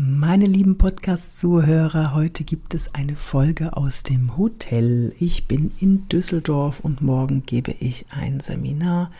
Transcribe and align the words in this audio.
Meine 0.00 0.46
lieben 0.46 0.78
Podcast-Zuhörer, 0.78 2.14
heute 2.14 2.44
gibt 2.44 2.72
es 2.72 2.94
eine 2.94 3.16
Folge 3.16 3.76
aus 3.76 4.04
dem 4.04 4.36
Hotel. 4.36 5.12
Ich 5.18 5.48
bin 5.48 5.72
in 5.80 6.06
Düsseldorf 6.06 6.78
und 6.78 7.02
morgen 7.02 7.42
gebe 7.44 7.72
ich 7.72 8.06
ein 8.10 8.38
Seminar. 8.38 9.10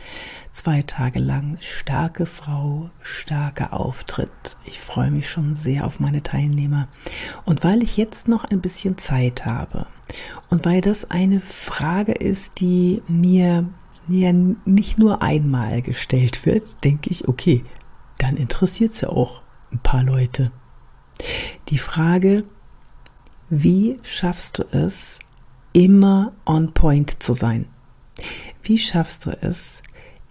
Zwei 0.52 0.82
Tage 0.82 1.18
lang 1.18 1.56
starke 1.58 2.26
Frau, 2.26 2.90
starker 3.02 3.72
Auftritt. 3.72 4.30
Ich 4.66 4.78
freue 4.78 5.10
mich 5.10 5.28
schon 5.28 5.56
sehr 5.56 5.84
auf 5.84 5.98
meine 5.98 6.22
Teilnehmer. 6.22 6.86
Und 7.44 7.64
weil 7.64 7.82
ich 7.82 7.96
jetzt 7.96 8.28
noch 8.28 8.44
ein 8.44 8.60
bisschen 8.60 8.98
Zeit 8.98 9.46
habe 9.46 9.88
und 10.48 10.64
weil 10.64 10.80
das 10.80 11.10
eine 11.10 11.40
Frage 11.40 12.12
ist, 12.12 12.60
die 12.60 13.02
mir 13.08 13.68
ja 14.06 14.32
nicht 14.64 14.96
nur 14.96 15.22
einmal 15.22 15.82
gestellt 15.82 16.46
wird, 16.46 16.84
denke 16.84 17.10
ich, 17.10 17.26
okay, 17.26 17.64
dann 18.18 18.36
interessiert 18.36 18.92
es 18.92 19.00
ja 19.00 19.08
auch 19.08 19.42
ein 19.72 19.80
paar 19.80 20.04
Leute. 20.04 20.52
Die 21.68 21.78
Frage, 21.78 22.44
wie 23.50 23.98
schaffst 24.02 24.58
du 24.58 24.62
es, 24.76 25.18
immer 25.72 26.32
on 26.44 26.72
point 26.74 27.22
zu 27.22 27.32
sein? 27.32 27.66
Wie 28.62 28.78
schaffst 28.78 29.26
du 29.26 29.30
es, 29.30 29.80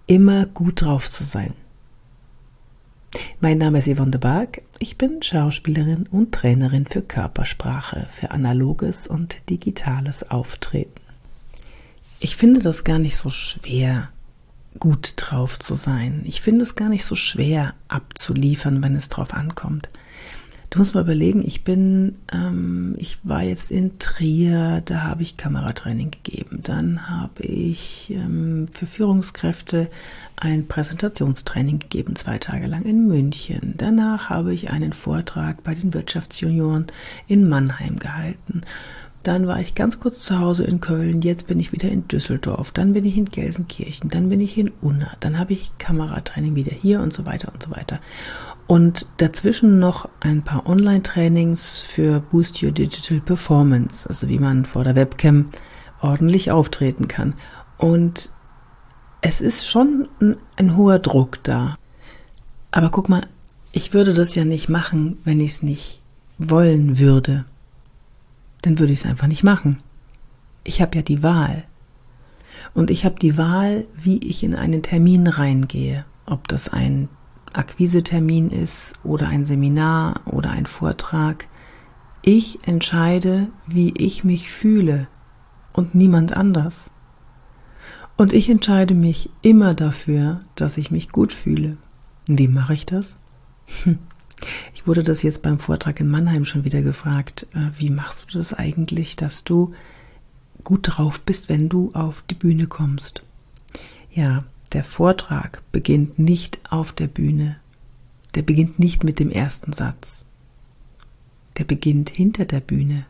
immer 0.06 0.46
gut 0.46 0.82
drauf 0.82 1.10
zu 1.10 1.24
sein? 1.24 1.54
Mein 3.40 3.58
Name 3.58 3.80
ist 3.80 3.88
Yvonne 3.88 4.12
de 4.12 4.20
Barg. 4.20 4.62
Ich 4.80 4.98
bin 4.98 5.22
Schauspielerin 5.22 6.08
und 6.08 6.34
Trainerin 6.34 6.86
für 6.86 7.02
Körpersprache, 7.02 8.08
für 8.12 8.32
analoges 8.32 9.08
und 9.08 9.50
digitales 9.50 10.30
Auftreten. 10.30 11.02
Ich 12.20 12.36
finde 12.36 12.62
das 12.62 12.84
gar 12.84 13.00
nicht 13.00 13.18
so 13.18 13.30
schwer, 13.30 14.10
gut 14.80 15.14
drauf 15.16 15.58
zu 15.60 15.74
sein. 15.76 16.24
Ich 16.26 16.42
finde 16.42 16.64
es 16.64 16.76
gar 16.76 16.90
nicht 16.90 17.06
so 17.06 17.16
schwer 17.16 17.74
abzuliefern, 17.88 18.84
wenn 18.84 18.96
es 18.96 19.10
drauf 19.10 19.34
ankommt. 19.34 19.88
Du 20.70 20.80
musst 20.80 20.96
mal 20.96 21.02
überlegen, 21.02 21.44
ich 21.46 21.64
bin, 21.64 22.16
ähm, 22.34 22.94
ich 22.98 23.20
war 23.24 23.42
jetzt 23.42 23.72
in 23.72 24.00
Trier, 24.00 24.82
da 24.84 25.04
habe 25.04 25.22
ich 25.22 25.38
Kameratraining 25.38 26.12
gegeben. 26.12 26.60
Dann 26.62 27.10
habe 27.10 27.44
ich 27.44 28.12
ähm, 28.14 28.68
für 28.74 28.86
Führungskräfte 28.86 29.90
ein 30.36 30.68
Präsentationstraining 30.68 31.80
gegeben, 31.80 32.18
zwei 32.18 32.38
Tage 32.38 32.68
lang 32.68 32.84
in 32.84 33.08
München. 33.08 33.76
Danach 33.78 34.30
habe 34.30 34.54
ich 34.54 34.70
einen 34.70 34.92
Vortrag 34.92 35.64
bei 35.64 35.74
den 35.74 35.94
Wirtschaftsjunioren 35.94 36.88
in 37.28 37.48
Mannheim 37.48 37.98
gehalten. 37.98 38.62
Dann 39.24 39.48
war 39.48 39.60
ich 39.60 39.74
ganz 39.74 40.00
kurz 40.00 40.20
zu 40.20 40.40
Hause 40.40 40.66
in 40.66 40.80
Köln, 40.80 41.22
jetzt 41.22 41.48
bin 41.48 41.60
ich 41.60 41.72
wieder 41.72 41.90
in 41.90 42.08
Düsseldorf, 42.08 42.72
dann 42.72 42.94
bin 42.94 43.04
ich 43.04 43.18
in 43.18 43.26
Gelsenkirchen, 43.26 44.10
dann 44.10 44.30
bin 44.30 44.40
ich 44.40 44.58
in 44.58 44.72
Unna, 44.80 45.12
dann 45.20 45.38
habe 45.38 45.52
ich 45.52 45.78
Kameratraining 45.80 46.56
wieder 46.56 46.72
hier 46.72 47.02
und 47.02 47.12
so 47.12 47.26
weiter 47.26 47.52
und 47.54 47.62
so 47.62 47.72
weiter. 47.72 48.00
Und 48.68 49.08
dazwischen 49.18 49.80
noch 49.80 50.10
ein 50.20 50.44
paar 50.44 50.68
Online-Trainings 50.68 51.80
für 51.80 52.20
Boost 52.20 52.62
Your 52.62 52.72
Digital 52.72 53.22
Performance, 53.22 54.08
also 54.08 54.28
wie 54.28 54.40
man 54.40 54.66
vor 54.66 54.84
der 54.84 54.96
Webcam 54.96 55.50
ordentlich 56.02 56.52
auftreten 56.52 57.08
kann. 57.08 57.34
Und 57.78 58.30
es 59.22 59.40
ist 59.40 59.68
schon 59.68 60.10
ein, 60.22 60.36
ein 60.58 60.76
hoher 60.76 61.00
Druck 61.00 61.42
da. 61.44 61.78
Aber 62.72 62.90
guck 62.90 63.08
mal, 63.08 63.26
ich 63.72 63.94
würde 63.94 64.14
das 64.14 64.36
ja 64.36 64.44
nicht 64.44 64.68
machen, 64.68 65.18
wenn 65.24 65.40
ich 65.40 65.52
es 65.52 65.64
nicht 65.64 66.02
wollen 66.38 67.00
würde. 67.00 67.46
Dann 68.62 68.80
würde 68.80 68.92
ich 68.92 69.00
es 69.00 69.06
einfach 69.06 69.28
nicht 69.28 69.44
machen. 69.44 69.82
Ich 70.66 70.82
habe 70.82 70.98
ja 70.98 71.02
die 71.02 71.24
Wahl. 71.24 71.64
Und 72.74 72.92
ich 72.92 73.06
habe 73.06 73.16
die 73.16 73.38
Wahl, 73.38 73.86
wie 73.96 74.18
ich 74.18 74.44
in 74.44 74.56
einen 74.56 74.84
Termin 74.84 75.28
reingehe. 75.28 76.06
Ob 76.26 76.48
das 76.50 76.68
ein 76.68 77.08
Akquisetermin 77.54 78.50
ist 78.50 78.96
oder 79.04 79.28
ein 79.28 79.46
Seminar 79.46 80.22
oder 80.26 80.52
ein 80.52 80.66
Vortrag. 80.66 81.48
Ich 82.22 82.60
entscheide, 82.68 83.50
wie 83.66 83.94
ich 83.98 84.24
mich 84.24 84.52
fühle 84.52 85.08
und 85.74 85.96
niemand 85.96 86.34
anders. 86.34 86.90
Und 88.18 88.34
ich 88.34 88.50
entscheide 88.50 88.96
mich 88.96 89.30
immer 89.42 89.74
dafür, 89.76 90.40
dass 90.56 90.78
ich 90.78 90.92
mich 90.92 91.10
gut 91.10 91.32
fühle. 91.32 91.78
Wie 92.26 92.48
mache 92.48 92.74
ich 92.74 92.86
das? 92.86 93.18
Hm. 93.84 94.00
Ich 94.74 94.86
wurde 94.86 95.04
das 95.04 95.24
jetzt 95.24 95.42
beim 95.42 95.60
Vortrag 95.60 96.00
in 96.00 96.10
Mannheim 96.10 96.46
schon 96.46 96.64
wieder 96.64 96.82
gefragt. 96.82 97.48
Äh, 97.54 97.70
wie 97.78 97.90
machst 97.90 98.26
du 98.34 98.38
das 98.38 98.54
eigentlich, 98.54 99.16
dass 99.16 99.44
du 99.44 99.74
gut 100.64 100.82
drauf 100.84 101.22
bist, 101.22 101.50
wenn 101.50 101.70
du 101.70 101.92
auf 101.94 102.24
die 102.30 102.36
Bühne 102.36 102.68
kommst? 102.68 103.24
Ja, 104.12 104.44
der 104.74 104.84
Vortrag 104.84 105.62
beginnt 105.72 106.20
nicht 106.20 106.60
auf 106.70 106.92
der 106.92 107.08
Bühne. 107.08 107.58
Der 108.36 108.42
beginnt 108.42 108.80
nicht 108.80 109.04
mit 109.04 109.20
dem 109.20 109.32
ersten 109.32 109.72
Satz. 109.72 110.26
Der 111.58 111.64
beginnt 111.64 112.10
hinter 112.10 112.46
der 112.46 112.60
Bühne. 112.60 113.06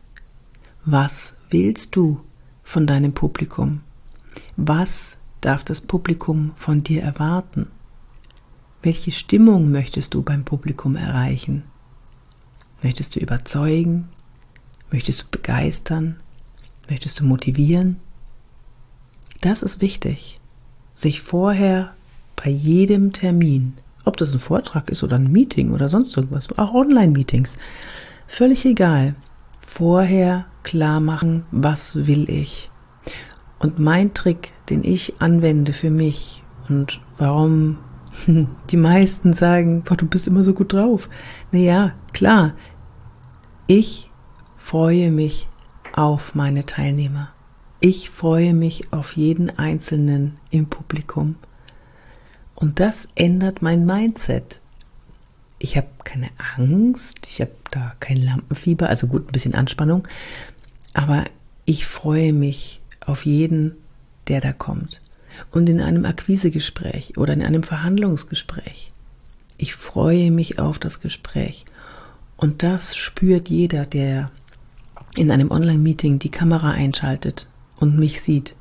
Was 0.84 1.36
willst 1.50 1.96
du 1.96 2.20
von 2.62 2.86
deinem 2.86 3.12
Publikum? 3.12 3.80
Was 4.56 5.18
darf 5.40 5.64
das 5.64 5.80
Publikum 5.80 6.52
von 6.54 6.82
dir 6.82 7.02
erwarten? 7.02 7.66
Welche 8.82 9.10
Stimmung 9.10 9.70
möchtest 9.70 10.14
du 10.14 10.22
beim 10.22 10.44
Publikum 10.44 10.94
erreichen? 10.94 11.64
Möchtest 12.82 13.16
du 13.16 13.20
überzeugen? 13.20 14.08
Möchtest 14.92 15.22
du 15.22 15.26
begeistern? 15.30 16.20
Möchtest 16.88 17.18
du 17.18 17.24
motivieren? 17.24 17.98
Das 19.40 19.62
ist 19.62 19.80
wichtig 19.80 20.37
sich 20.98 21.22
vorher 21.22 21.94
bei 22.34 22.50
jedem 22.50 23.12
Termin, 23.12 23.74
ob 24.04 24.16
das 24.16 24.32
ein 24.32 24.40
Vortrag 24.40 24.90
ist 24.90 25.04
oder 25.04 25.14
ein 25.14 25.30
Meeting 25.30 25.70
oder 25.70 25.88
sonst 25.88 26.16
irgendwas, 26.16 26.48
auch 26.58 26.74
Online-Meetings, 26.74 27.56
völlig 28.26 28.64
egal, 28.64 29.14
vorher 29.60 30.46
klar 30.64 30.98
machen, 30.98 31.44
was 31.52 32.06
will 32.08 32.28
ich. 32.28 32.68
Und 33.60 33.78
mein 33.78 34.12
Trick, 34.12 34.52
den 34.70 34.82
ich 34.82 35.20
anwende 35.20 35.72
für 35.72 35.90
mich 35.90 36.42
und 36.68 37.00
warum 37.16 37.78
die 38.70 38.76
meisten 38.76 39.34
sagen, 39.34 39.82
boah, 39.82 39.96
du 39.96 40.06
bist 40.06 40.26
immer 40.26 40.42
so 40.42 40.52
gut 40.52 40.72
drauf. 40.72 41.08
Naja, 41.52 41.92
klar, 42.12 42.54
ich 43.68 44.10
freue 44.56 45.12
mich 45.12 45.46
auf 45.92 46.34
meine 46.34 46.66
Teilnehmer. 46.66 47.28
Ich 47.80 48.10
freue 48.10 48.54
mich 48.54 48.92
auf 48.92 49.16
jeden 49.16 49.56
Einzelnen 49.56 50.38
im 50.50 50.66
Publikum. 50.66 51.36
Und 52.56 52.80
das 52.80 53.08
ändert 53.14 53.62
mein 53.62 53.86
Mindset. 53.86 54.60
Ich 55.60 55.76
habe 55.76 55.86
keine 56.02 56.28
Angst, 56.56 57.24
ich 57.28 57.40
habe 57.40 57.52
da 57.70 57.92
kein 58.00 58.16
Lampenfieber, 58.16 58.88
also 58.88 59.06
gut, 59.06 59.28
ein 59.28 59.32
bisschen 59.32 59.54
Anspannung, 59.54 60.08
aber 60.92 61.24
ich 61.66 61.86
freue 61.86 62.32
mich 62.32 62.80
auf 63.00 63.24
jeden, 63.24 63.76
der 64.26 64.40
da 64.40 64.52
kommt. 64.52 65.00
Und 65.52 65.68
in 65.68 65.80
einem 65.80 66.04
Akquisegespräch 66.04 67.16
oder 67.16 67.32
in 67.32 67.44
einem 67.44 67.62
Verhandlungsgespräch. 67.62 68.90
Ich 69.56 69.76
freue 69.76 70.32
mich 70.32 70.58
auf 70.58 70.80
das 70.80 70.98
Gespräch. 70.98 71.64
Und 72.36 72.64
das 72.64 72.96
spürt 72.96 73.48
jeder, 73.48 73.86
der 73.86 74.32
in 75.14 75.30
einem 75.30 75.52
Online-Meeting 75.52 76.18
die 76.18 76.30
Kamera 76.30 76.72
einschaltet 76.72 77.48
und 77.78 77.98
mich 77.98 78.20
sieht, 78.20 78.54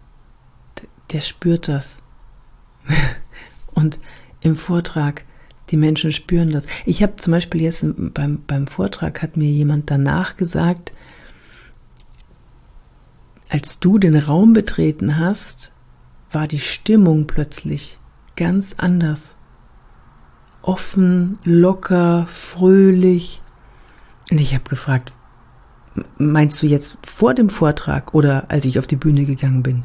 der 1.11 1.21
spürt 1.21 1.67
das. 1.67 1.99
und 3.73 3.99
im 4.41 4.55
Vortrag, 4.55 5.25
die 5.69 5.77
Menschen 5.77 6.11
spüren 6.11 6.51
das. 6.51 6.67
Ich 6.85 7.03
habe 7.03 7.15
zum 7.17 7.31
Beispiel 7.31 7.61
jetzt 7.61 7.85
beim, 8.13 8.43
beim 8.45 8.67
Vortrag 8.67 9.21
hat 9.21 9.35
mir 9.35 9.49
jemand 9.49 9.91
danach 9.91 10.37
gesagt, 10.37 10.93
als 13.49 13.79
du 13.79 13.97
den 13.97 14.15
Raum 14.15 14.53
betreten 14.53 15.17
hast, 15.17 15.71
war 16.31 16.47
die 16.47 16.59
Stimmung 16.59 17.27
plötzlich 17.27 17.97
ganz 18.35 18.75
anders. 18.77 19.37
Offen, 20.61 21.39
locker, 21.43 22.27
fröhlich. 22.27 23.41
Und 24.29 24.39
ich 24.41 24.53
habe 24.53 24.69
gefragt, 24.69 25.13
Meinst 26.17 26.61
du 26.61 26.67
jetzt 26.67 26.97
vor 27.05 27.33
dem 27.33 27.49
Vortrag 27.49 28.13
oder 28.13 28.45
als 28.49 28.65
ich 28.65 28.79
auf 28.79 28.87
die 28.87 28.95
Bühne 28.95 29.25
gegangen 29.25 29.63
bin? 29.63 29.83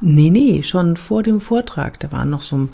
Nee, 0.00 0.30
nee, 0.30 0.62
schon 0.62 0.96
vor 0.96 1.22
dem 1.22 1.40
Vortrag. 1.40 1.98
Da 2.00 2.12
waren 2.12 2.30
noch 2.30 2.42
so 2.42 2.68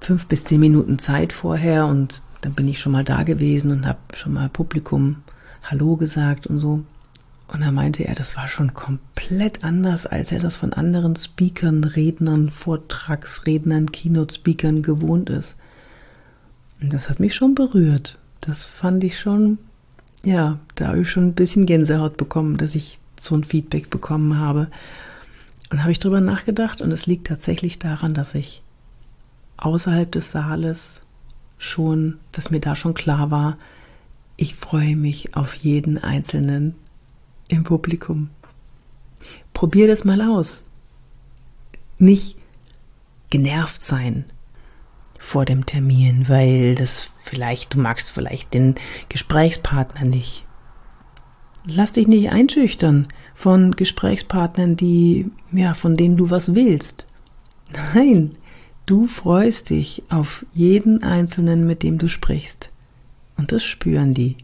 fünf 0.00 0.26
bis 0.26 0.44
zehn 0.44 0.60
Minuten 0.60 0.98
Zeit 0.98 1.32
vorher 1.32 1.86
und 1.86 2.22
dann 2.42 2.54
bin 2.54 2.68
ich 2.68 2.80
schon 2.80 2.92
mal 2.92 3.04
da 3.04 3.22
gewesen 3.24 3.72
und 3.72 3.86
habe 3.86 3.98
schon 4.14 4.32
mal 4.32 4.48
Publikum 4.48 5.16
Hallo 5.62 5.96
gesagt 5.96 6.46
und 6.46 6.60
so. 6.60 6.84
Und 7.48 7.60
da 7.60 7.70
meinte 7.70 8.04
er, 8.04 8.14
das 8.14 8.36
war 8.36 8.48
schon 8.48 8.74
komplett 8.74 9.62
anders, 9.64 10.06
als 10.06 10.32
er 10.32 10.40
das 10.40 10.56
von 10.56 10.72
anderen 10.72 11.14
Speakern, 11.16 11.84
Rednern, 11.84 12.50
Vortragsrednern, 12.50 13.92
Keynote-Speakern 13.92 14.82
gewohnt 14.82 15.30
ist. 15.30 15.56
Und 16.80 16.92
das 16.92 17.08
hat 17.08 17.20
mich 17.20 17.34
schon 17.34 17.54
berührt. 17.54 18.18
Das 18.40 18.64
fand 18.64 19.04
ich 19.04 19.18
schon 19.18 19.58
ja, 20.24 20.58
da 20.74 20.88
habe 20.88 21.02
ich 21.02 21.10
schon 21.10 21.24
ein 21.24 21.34
bisschen 21.34 21.66
Gänsehaut 21.66 22.16
bekommen, 22.16 22.56
dass 22.56 22.74
ich 22.74 22.98
so 23.18 23.34
ein 23.34 23.44
Feedback 23.44 23.90
bekommen 23.90 24.38
habe. 24.38 24.68
Und 25.70 25.80
habe 25.82 25.92
ich 25.92 25.98
drüber 25.98 26.20
nachgedacht 26.20 26.80
und 26.80 26.92
es 26.92 27.06
liegt 27.06 27.26
tatsächlich 27.26 27.78
daran, 27.78 28.14
dass 28.14 28.34
ich 28.34 28.62
außerhalb 29.56 30.10
des 30.10 30.30
Saales 30.30 31.02
schon, 31.58 32.18
dass 32.32 32.50
mir 32.50 32.60
da 32.60 32.76
schon 32.76 32.94
klar 32.94 33.30
war, 33.30 33.58
Ich 34.38 34.54
freue 34.54 34.96
mich 34.96 35.34
auf 35.34 35.54
jeden 35.54 35.96
Einzelnen 35.96 36.74
im 37.48 37.64
Publikum. 37.64 38.28
Probier 39.54 39.88
das 39.88 40.04
mal 40.04 40.20
aus. 40.20 40.64
Nicht 41.98 42.36
genervt 43.30 43.82
sein 43.82 44.26
vor 45.18 45.44
dem 45.44 45.66
Termin, 45.66 46.28
weil 46.28 46.74
das 46.74 47.10
vielleicht, 47.22 47.74
du 47.74 47.80
magst 47.80 48.10
vielleicht 48.10 48.54
den 48.54 48.74
Gesprächspartner 49.08 50.04
nicht. 50.04 50.44
Lass 51.64 51.94
dich 51.94 52.06
nicht 52.06 52.30
einschüchtern 52.30 53.08
von 53.34 53.72
Gesprächspartnern, 53.72 54.76
die, 54.76 55.30
ja, 55.50 55.74
von 55.74 55.96
denen 55.96 56.16
du 56.16 56.30
was 56.30 56.54
willst. 56.54 57.06
Nein, 57.94 58.36
du 58.86 59.06
freust 59.06 59.70
dich 59.70 60.04
auf 60.08 60.46
jeden 60.54 61.02
Einzelnen, 61.02 61.66
mit 61.66 61.82
dem 61.82 61.98
du 61.98 62.08
sprichst. 62.08 62.70
Und 63.36 63.52
das 63.52 63.64
spüren 63.64 64.14
die. 64.14 64.36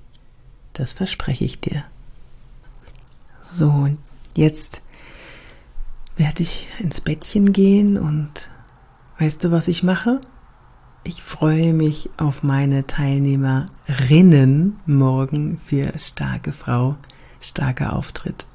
Das 0.73 0.93
verspreche 0.93 1.45
ich 1.45 1.61
dir. 1.61 1.85
So, 3.45 3.89
jetzt 4.35 4.83
werde 6.17 6.43
ich 6.43 6.67
ins 6.79 7.01
Bettchen 7.01 7.53
gehen 7.53 7.99
und 7.99 8.51
weißt 9.19 9.45
du, 9.45 9.51
was 9.51 9.69
ich 9.69 9.83
mache? 9.83 10.21
Ich 11.05 11.21
freue 11.21 11.73
mich 11.73 12.11
auf 12.17 12.45
meine 12.45 12.87
Teilnehmerinnen 12.87 14.79
morgen 14.87 15.59
für 15.59 15.99
starke 15.99 16.53
Frau, 16.53 16.95
starker 17.41 17.97
Auftritt. 17.97 18.47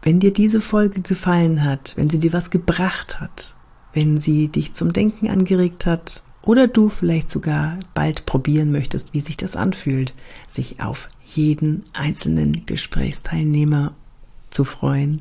Wenn 0.00 0.20
dir 0.20 0.32
diese 0.32 0.60
Folge 0.60 1.00
gefallen 1.00 1.64
hat, 1.64 1.94
wenn 1.96 2.08
sie 2.08 2.20
dir 2.20 2.32
was 2.32 2.50
gebracht 2.50 3.20
hat, 3.20 3.56
wenn 3.92 4.18
sie 4.18 4.46
dich 4.46 4.74
zum 4.74 4.92
Denken 4.92 5.28
angeregt 5.28 5.86
hat 5.86 6.22
oder 6.42 6.68
du 6.68 6.88
vielleicht 6.88 7.30
sogar 7.30 7.78
bald 7.94 8.24
probieren 8.24 8.70
möchtest, 8.70 9.12
wie 9.12 9.20
sich 9.20 9.36
das 9.36 9.56
anfühlt, 9.56 10.14
sich 10.46 10.80
auf 10.80 11.08
jeden 11.24 11.84
einzelnen 11.94 12.64
Gesprächsteilnehmer 12.64 13.92
zu 14.50 14.64
freuen, 14.64 15.20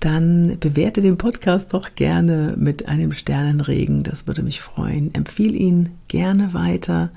dann 0.00 0.58
bewerte 0.58 1.00
den 1.00 1.18
Podcast 1.18 1.74
doch 1.74 1.94
gerne 1.94 2.54
mit 2.56 2.88
einem 2.88 3.12
Sternenregen. 3.12 4.02
Das 4.02 4.26
würde 4.26 4.42
mich 4.42 4.60
freuen. 4.60 5.14
Empfehle 5.14 5.56
ihn 5.56 5.90
gerne 6.08 6.54
weiter 6.54 7.10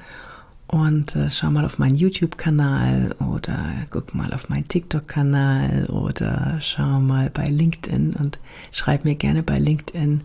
und 0.68 1.16
äh, 1.16 1.30
schau 1.30 1.52
mal 1.52 1.66
auf 1.66 1.78
meinen 1.78 1.96
YouTube-Kanal 1.96 3.16
oder 3.20 3.74
guck 3.92 4.16
mal 4.16 4.34
auf 4.34 4.50
meinen 4.50 4.68
TikTok-Kanal 4.68 5.86
oder 5.88 6.58
schau 6.62 7.00
mal 7.00 7.30
bei 7.30 7.48
LinkedIn 7.48 8.16
und 8.16 8.40
schreib 8.72 9.06
mir 9.06 9.16
gerne 9.16 9.44
bei 9.44 9.60
LinkedIn, 9.60 10.22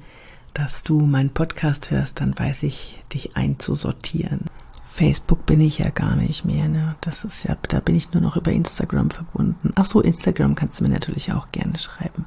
dass 0.54 0.82
du 0.82 1.00
meinen 1.00 1.30
Podcast 1.30 1.90
hörst, 1.90 2.20
dann 2.20 2.38
weiß 2.38 2.62
ich, 2.64 2.98
dich 3.12 3.36
einzusortieren. 3.36 4.46
Facebook 4.90 5.46
bin 5.46 5.60
ich 5.60 5.78
ja 5.78 5.90
gar 5.90 6.16
nicht 6.16 6.44
mehr, 6.44 6.68
ne? 6.68 6.96
Das 7.00 7.24
ist 7.24 7.44
ja, 7.44 7.56
da 7.68 7.78
bin 7.78 7.94
ich 7.94 8.12
nur 8.12 8.20
noch 8.20 8.36
über 8.36 8.50
Instagram 8.50 9.10
verbunden. 9.10 9.70
Ach 9.76 9.84
so, 9.84 10.00
Instagram 10.00 10.56
kannst 10.56 10.80
du 10.80 10.84
mir 10.84 10.90
natürlich 10.90 11.32
auch 11.32 11.52
gerne 11.52 11.78
schreiben. 11.78 12.24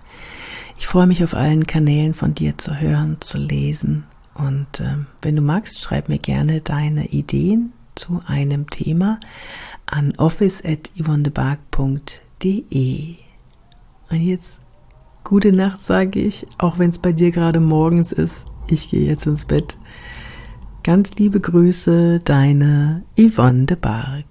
Ich 0.77 0.87
freue 0.87 1.05
mich 1.05 1.21
auf 1.23 1.33
allen 1.33 1.67
Kanälen 1.67 2.13
von 2.13 2.33
dir 2.33 2.57
zu 2.57 2.79
hören, 2.79 3.17
zu 3.19 3.37
lesen. 3.37 4.05
Und 4.33 4.79
äh, 4.79 4.95
wenn 5.21 5.35
du 5.35 5.41
magst, 5.41 5.81
schreib 5.81 6.07
mir 6.07 6.19
gerne 6.19 6.61
deine 6.61 7.07
Ideen 7.07 7.73
zu 7.95 8.21
einem 8.25 8.69
Thema 8.69 9.19
an 9.85 10.13
office.yvonnebark.de. 10.17 13.15
Und 14.09 14.21
jetzt 14.21 14.61
gute 15.25 15.51
Nacht, 15.51 15.85
sage 15.85 16.19
ich, 16.19 16.47
auch 16.57 16.79
wenn 16.79 16.91
es 16.91 16.99
bei 16.99 17.11
dir 17.11 17.31
gerade 17.31 17.59
morgens 17.59 18.13
ist. 18.13 18.45
Ich 18.67 18.89
gehe 18.89 19.05
jetzt 19.05 19.27
ins 19.27 19.43
Bett. 19.45 19.77
Ganz 20.83 21.11
liebe 21.15 21.39
Grüße, 21.39 22.19
deine 22.19 23.05
Yvonne 23.17 23.65
de 23.67 23.77
Barg. 23.77 24.25